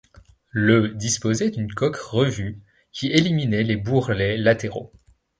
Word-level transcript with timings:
Le 0.49 0.87
disposait 0.95 1.51
d'une 1.51 1.71
coque 1.71 1.97
revue, 1.97 2.59
qui 2.91 3.09
éliminait 3.11 3.61
les 3.61 3.75
bourrelets 3.75 4.35
latéraux. 4.35 4.91